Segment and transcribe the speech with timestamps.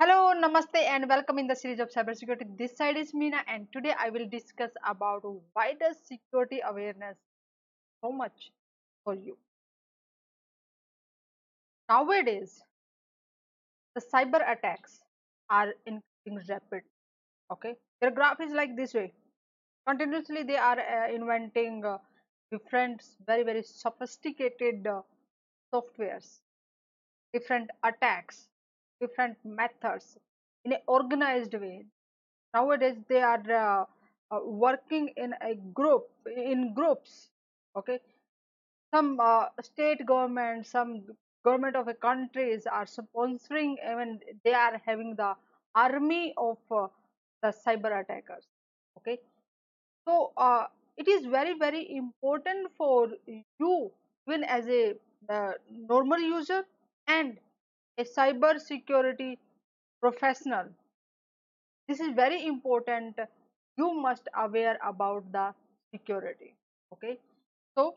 [0.00, 2.56] Hello, Namaste and welcome in the series of cybersecurity.
[2.56, 5.20] This side is Meena and today I will discuss about
[5.52, 7.18] why does security awareness
[8.02, 8.50] so much
[9.04, 9.36] for you.
[11.90, 12.62] Nowadays,
[13.94, 15.00] the cyber attacks
[15.50, 16.82] are increasing rapid.
[17.52, 19.12] Okay, their graph is like this way.
[19.86, 21.98] Continuously, they are uh, inventing uh,
[22.50, 25.02] different, very very sophisticated uh,
[25.74, 26.40] softwares,
[27.34, 28.48] different attacks,
[29.00, 30.16] different methods
[30.64, 31.86] in an organized way.
[32.54, 33.84] Nowadays they are uh,
[34.34, 37.30] uh, working in a group in groups
[37.76, 38.00] okay?
[38.94, 41.02] Some uh, state government some
[41.44, 45.34] government of a countries are sponsoring even they are having the
[45.74, 46.88] army of uh,
[47.42, 48.44] the cyber attackers
[48.98, 49.18] okay?
[50.06, 53.08] So uh, it is very very important for
[53.58, 53.90] you
[54.28, 54.94] even as a
[55.28, 55.52] uh,
[55.88, 56.64] normal user
[57.06, 57.38] and
[58.00, 59.38] a cyber security
[60.00, 60.66] professional.
[61.88, 63.18] This is very important.
[63.76, 65.52] You must aware about the
[65.94, 66.54] security
[66.94, 67.18] okay?
[67.76, 67.94] So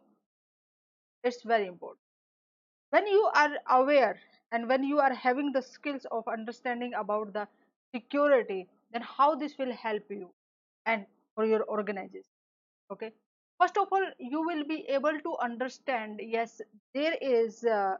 [1.23, 1.99] it's very important.
[2.89, 4.19] When you are aware
[4.51, 7.47] and when you are having the skills of understanding about the
[7.95, 10.29] security then how this will help you
[10.85, 11.05] and
[11.35, 12.35] for your organization
[12.91, 13.11] okay?
[13.59, 16.61] First of all you will be able to understand yes
[16.93, 17.95] there is uh,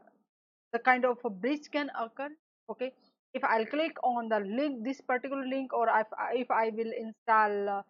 [0.74, 2.28] the kind of a breach can occur
[2.70, 2.92] okay?
[3.32, 6.06] If i'll click on the link this particular link or if,
[6.42, 7.82] if i will install uh,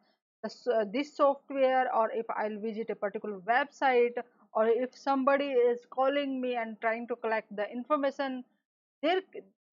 [0.43, 4.23] this, uh, this software or if i'll visit a particular website
[4.55, 8.43] or if somebody is calling me and trying to collect the information
[9.03, 9.21] there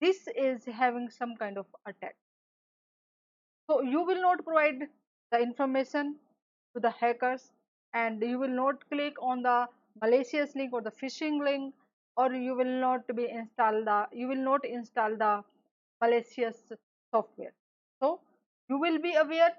[0.01, 2.15] this is having some kind of attack.
[3.69, 4.87] So you will not provide
[5.31, 6.15] the information
[6.73, 7.51] to the hackers
[7.93, 9.67] and you will not click on the
[10.01, 11.75] malicious link or the phishing link
[12.17, 15.43] or you will not be install the you will not install the
[16.01, 16.71] malicious
[17.13, 17.53] software.
[18.01, 18.19] So
[18.69, 19.51] you will be aware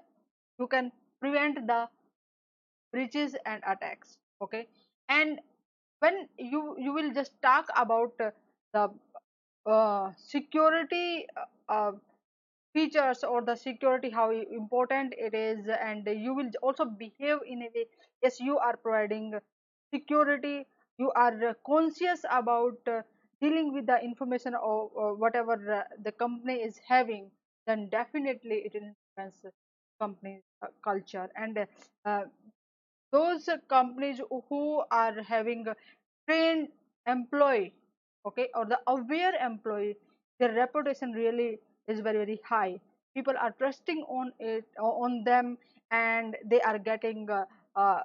[0.59, 1.87] you can prevent the
[2.91, 4.67] breaches and attacks okay?
[5.09, 5.39] And
[5.99, 8.17] when you you will just talk about
[8.73, 8.89] the
[9.65, 11.91] uh, security uh, uh
[12.73, 17.69] features or the security how important it is and you will also behave in a
[17.75, 17.85] way.
[18.21, 19.33] Yes you are providing
[19.93, 20.65] security
[20.97, 23.01] you are conscious about uh,
[23.41, 27.29] dealing with the information or, or whatever uh, the company is having
[27.67, 29.53] then definitely it influences
[29.99, 31.29] company uh, culture.
[31.37, 31.65] And
[32.05, 32.23] uh,
[33.11, 35.65] those companies who are having
[36.27, 36.69] trained
[37.07, 37.73] employee
[38.25, 39.95] okay or the aware employee
[40.39, 42.79] their reputation really is very very high.
[43.15, 45.57] People are trusting on it on them
[45.91, 48.01] and they are getting a, a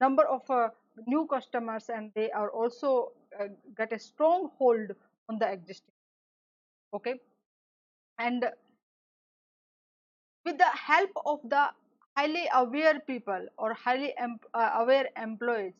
[0.00, 0.68] number of uh,
[1.06, 4.90] new customers and they are also uh, get a strong hold
[5.28, 5.92] on the existing.
[6.94, 7.20] Okay?
[8.18, 8.44] And
[10.44, 11.68] with the help of the
[12.16, 15.74] highly aware people or highly uh, aware employees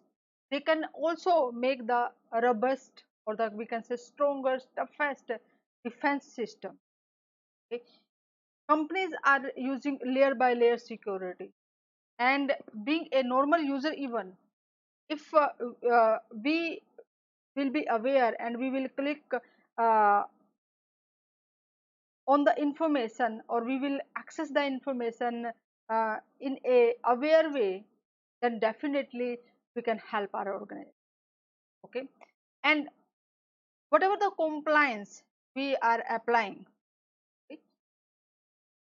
[0.50, 2.10] they can also make the
[2.42, 5.30] robust or the we can say stronger toughest
[5.84, 6.78] defense system.
[7.72, 7.82] Okay?
[8.68, 11.50] Companies are using layer by layer security.
[12.18, 12.52] And
[12.84, 14.32] being a normal user even
[15.08, 15.48] if uh,
[15.92, 16.82] uh, we
[17.56, 19.22] will be aware and we will click
[19.78, 20.22] uh,
[22.28, 25.46] on the information or we will access the information
[25.88, 27.84] uh, in a aware way
[28.42, 29.38] then definitely
[29.74, 30.92] we can help our organization
[31.86, 32.08] okay?
[32.64, 32.88] And
[33.90, 35.22] whatever the compliance
[35.54, 36.66] we are applying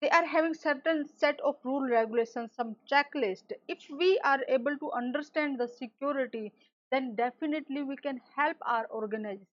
[0.00, 3.52] they are having certain set of rule regulations some checklist.
[3.68, 6.52] If we are able to understand the security
[6.90, 9.46] then definitely we can help our organization.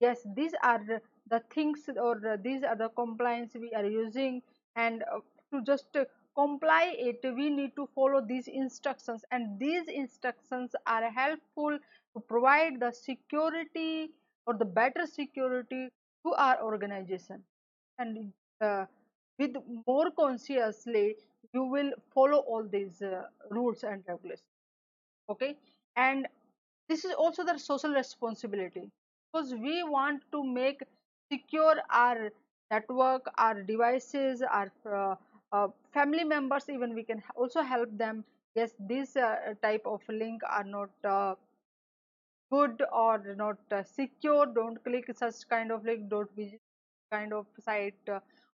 [0.00, 0.82] Yes these are
[1.30, 4.42] the things or these are the compliance we are using
[4.76, 5.20] and uh,
[5.52, 5.96] to just
[6.36, 11.78] comply it we need to follow these instructions and these instructions are helpful
[12.14, 14.10] to provide the security
[14.46, 15.88] or the better security
[16.26, 17.42] to our organization.
[17.98, 18.86] And uh,
[19.38, 21.16] with more consciously
[21.52, 24.42] you will follow all these uh, rules and regulations.
[25.28, 25.56] Okay?
[25.96, 26.26] And
[26.88, 28.90] this is also the social responsibility.
[29.32, 30.82] Because we want to make
[31.32, 32.30] secure our
[32.70, 35.14] network our devices our uh,
[35.52, 38.24] uh, family members even we can also help them.
[38.54, 41.34] Yes this uh, type of link are not uh,
[42.50, 44.46] good or not uh, secure.
[44.46, 46.08] Don't click such kind of link.
[46.08, 46.60] Don't visit
[47.12, 48.08] kind of site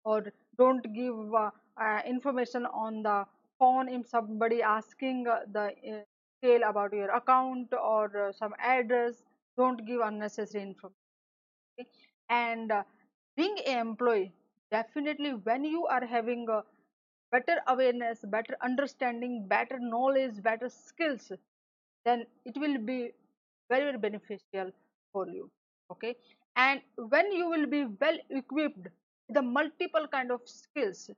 [0.04, 0.24] or
[0.58, 3.24] don't give uh, uh, information on the
[3.58, 5.72] phone if somebody asking uh, the
[6.42, 9.22] detail about your account or some address
[9.56, 10.96] don't give unnecessary information
[11.78, 11.88] okay?
[12.30, 12.82] and uh,
[13.36, 14.32] being an employee
[14.70, 16.62] definitely when you are having a
[17.32, 21.32] better awareness better understanding better knowledge better skills
[22.04, 22.98] then it will be
[23.70, 24.70] very very beneficial
[25.12, 25.50] for you
[25.90, 26.14] okay
[26.56, 26.80] and
[27.14, 28.88] when you will be well equipped
[29.28, 31.10] the multiple kind of skills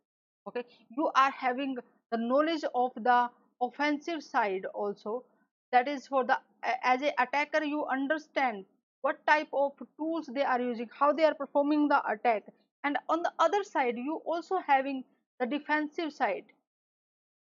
[0.48, 0.64] okay?
[0.96, 1.76] You are having
[2.10, 3.30] the knowledge of the
[3.60, 5.24] offensive side also.
[5.72, 6.38] That is for the
[6.82, 8.64] as a attacker you understand
[9.02, 12.44] what type of tools they are using how they are performing the attack.
[12.84, 15.04] And on the other side you also having
[15.40, 16.44] the defensive side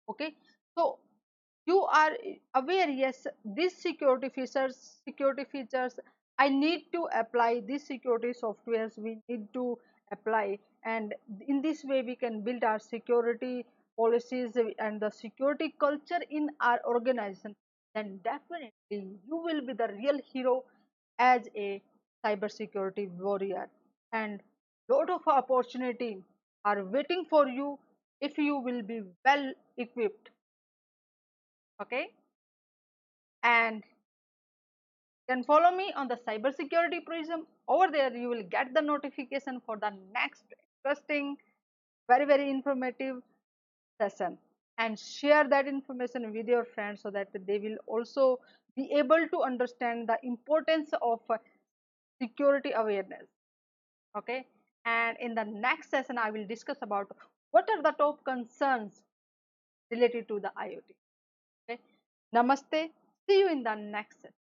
[0.09, 0.35] okay?
[0.77, 0.97] So
[1.65, 2.11] you are
[2.55, 5.99] aware yes these security features security features
[6.39, 8.97] i need to apply these security softwares.
[8.97, 9.77] We need to
[10.11, 10.59] apply.
[10.83, 11.13] And
[11.47, 13.65] in this way we can build our security
[13.97, 17.56] policies and the security culture in our organization.
[17.95, 18.71] Then definitely
[19.27, 20.63] you will be the real hero
[21.19, 21.81] as a
[22.25, 23.69] cybersecurity warrior.
[24.13, 24.41] And
[24.89, 26.23] lot of opportunity
[26.65, 27.79] are waiting for you
[28.21, 30.29] if you will be well equipped.
[31.81, 32.13] Okay?
[33.44, 33.83] And
[35.29, 39.77] can follow me on the cybersecurity prism over there you will get the notification for
[39.77, 40.43] the next
[40.77, 41.37] interesting
[42.07, 43.17] very very informative
[44.01, 44.37] session
[44.77, 48.39] and share that information with your friends so that they will also
[48.75, 51.19] be able to understand the importance of
[52.21, 53.27] security awareness
[54.17, 54.45] okay
[54.85, 57.07] and in the next session i will discuss about
[57.51, 59.03] what are the top concerns
[59.91, 60.95] related to the iot
[61.69, 61.79] Okay.
[62.35, 62.89] Namaste.
[63.29, 64.48] See you in the next session.